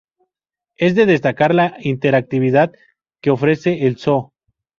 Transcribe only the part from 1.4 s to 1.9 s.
la